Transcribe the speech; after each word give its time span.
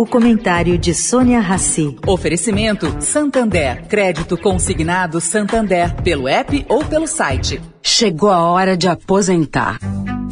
O 0.00 0.06
comentário 0.06 0.78
de 0.78 0.94
Sônia 0.94 1.40
Rassi. 1.40 1.94
Oferecimento 2.06 2.96
Santander. 3.00 3.86
Crédito 3.86 4.34
consignado 4.34 5.20
Santander 5.20 5.94
pelo 5.96 6.26
app 6.26 6.64
ou 6.70 6.82
pelo 6.82 7.06
site. 7.06 7.60
Chegou 7.82 8.30
a 8.30 8.40
hora 8.50 8.78
de 8.78 8.88
aposentar. 8.88 9.78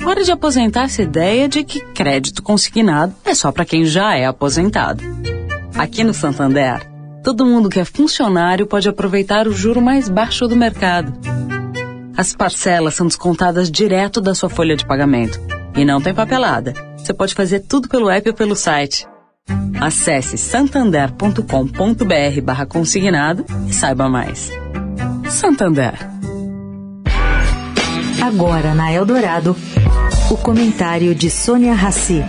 Hora 0.02 0.24
de 0.24 0.32
aposentar 0.32 0.84
essa 0.84 1.02
ideia 1.02 1.46
de 1.50 1.62
que 1.64 1.80
crédito 1.92 2.42
consignado 2.42 3.14
é 3.26 3.34
só 3.34 3.52
para 3.52 3.66
quem 3.66 3.84
já 3.84 4.16
é 4.16 4.24
aposentado. 4.24 5.04
Aqui 5.74 6.02
no 6.02 6.14
Santander, 6.14 6.90
todo 7.22 7.44
mundo 7.44 7.68
que 7.68 7.78
é 7.78 7.84
funcionário 7.84 8.66
pode 8.66 8.88
aproveitar 8.88 9.46
o 9.46 9.52
juro 9.52 9.82
mais 9.82 10.08
baixo 10.08 10.48
do 10.48 10.56
mercado. 10.56 11.12
As 12.16 12.34
parcelas 12.34 12.94
são 12.94 13.06
descontadas 13.06 13.70
direto 13.70 14.18
da 14.18 14.34
sua 14.34 14.48
folha 14.48 14.74
de 14.74 14.86
pagamento. 14.86 15.38
E 15.76 15.84
não 15.84 16.00
tem 16.00 16.14
papelada. 16.14 16.72
Você 16.96 17.12
pode 17.12 17.34
fazer 17.34 17.60
tudo 17.60 17.86
pelo 17.86 18.08
app 18.08 18.26
ou 18.30 18.34
pelo 18.34 18.56
site. 18.56 19.06
Acesse 19.80 20.36
santander.com.br 20.36 22.40
barra 22.42 22.66
consignado 22.66 23.44
e 23.68 23.72
saiba 23.72 24.08
mais. 24.08 24.50
Santander. 25.28 25.94
Agora 28.22 28.74
na 28.74 28.92
Eldorado, 28.92 29.56
o 30.30 30.36
comentário 30.36 31.14
de 31.14 31.30
Sônia 31.30 31.74
Rassi. 31.74 32.22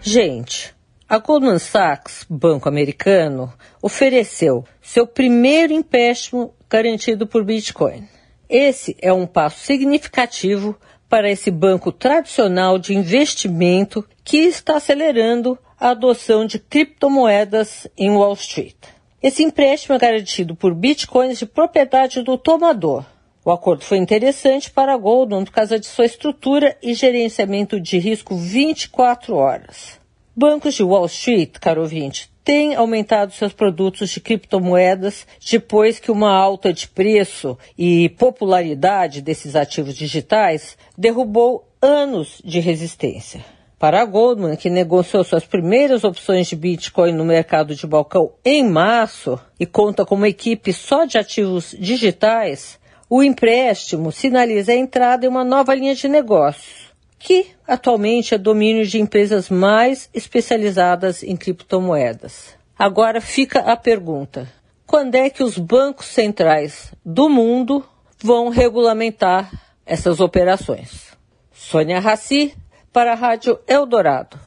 Gente, 0.00 0.74
a 1.08 1.18
Goldman 1.18 1.58
Sachs, 1.58 2.24
banco 2.28 2.68
americano, 2.68 3.52
ofereceu 3.82 4.64
seu 4.80 5.06
primeiro 5.06 5.72
empréstimo 5.72 6.54
garantido 6.68 7.26
por 7.26 7.44
Bitcoin. 7.44 8.08
Esse 8.48 8.96
é 9.00 9.12
um 9.12 9.26
passo 9.26 9.60
significativo 9.60 10.76
para 11.08 11.30
esse 11.30 11.50
banco 11.50 11.92
tradicional 11.92 12.78
de 12.78 12.94
investimento 12.94 14.04
que 14.22 14.38
está 14.38 14.76
acelerando 14.76 15.58
a 15.78 15.90
adoção 15.90 16.46
de 16.46 16.58
criptomoedas 16.58 17.86
em 17.96 18.10
Wall 18.10 18.34
Street. 18.34 18.76
Esse 19.22 19.42
empréstimo 19.42 19.94
é 19.94 19.98
garantido 19.98 20.54
por 20.54 20.74
bitcoins 20.74 21.38
de 21.38 21.46
propriedade 21.46 22.22
do 22.22 22.36
tomador. 22.36 23.04
O 23.44 23.50
acordo 23.50 23.84
foi 23.84 23.98
interessante 23.98 24.70
para 24.70 24.94
a 24.94 24.96
Goldman 24.96 25.44
por 25.44 25.52
causa 25.52 25.78
de 25.78 25.86
sua 25.86 26.06
estrutura 26.06 26.76
e 26.82 26.94
gerenciamento 26.94 27.78
de 27.78 27.98
risco 27.98 28.34
24 28.36 29.34
horas. 29.34 30.00
Bancos 30.36 30.74
de 30.74 30.82
Wall 30.82 31.06
Street, 31.06 31.52
caro 31.60 31.82
ouvinte, 31.82 32.28
têm 32.42 32.74
aumentado 32.74 33.32
seus 33.32 33.52
produtos 33.52 34.10
de 34.10 34.18
criptomoedas 34.18 35.24
depois 35.48 36.00
que 36.00 36.10
uma 36.10 36.28
alta 36.28 36.72
de 36.72 36.88
preço 36.88 37.56
e 37.78 38.08
popularidade 38.08 39.22
desses 39.22 39.54
ativos 39.54 39.94
digitais 39.94 40.76
derrubou 40.98 41.68
anos 41.80 42.42
de 42.44 42.58
resistência. 42.58 43.44
Para 43.78 44.02
a 44.02 44.04
Goldman, 44.04 44.56
que 44.56 44.68
negociou 44.68 45.22
suas 45.22 45.44
primeiras 45.44 46.02
opções 46.02 46.48
de 46.48 46.56
Bitcoin 46.56 47.12
no 47.12 47.24
mercado 47.24 47.72
de 47.72 47.86
balcão 47.86 48.32
em 48.44 48.68
março 48.68 49.38
e 49.60 49.64
conta 49.64 50.04
com 50.04 50.16
uma 50.16 50.28
equipe 50.28 50.72
só 50.72 51.04
de 51.04 51.16
ativos 51.16 51.76
digitais, 51.78 52.80
o 53.08 53.22
empréstimo 53.22 54.10
sinaliza 54.10 54.72
a 54.72 54.76
entrada 54.76 55.26
em 55.26 55.28
uma 55.28 55.44
nova 55.44 55.72
linha 55.76 55.94
de 55.94 56.08
negócios 56.08 56.83
que 57.18 57.46
atualmente 57.66 58.34
é 58.34 58.38
domínio 58.38 58.86
de 58.86 59.00
empresas 59.00 59.48
mais 59.48 60.08
especializadas 60.12 61.22
em 61.22 61.36
criptomoedas. 61.36 62.56
Agora 62.78 63.20
fica 63.20 63.60
a 63.60 63.76
pergunta: 63.76 64.48
quando 64.86 65.14
é 65.14 65.30
que 65.30 65.42
os 65.42 65.58
bancos 65.58 66.06
centrais 66.06 66.92
do 67.04 67.28
mundo 67.28 67.84
vão 68.22 68.48
regulamentar 68.48 69.50
essas 69.86 70.20
operações? 70.20 71.16
Sônia 71.52 72.00
Raci, 72.00 72.54
para 72.92 73.12
a 73.12 73.16
Rádio 73.16 73.58
Eldorado. 73.66 74.38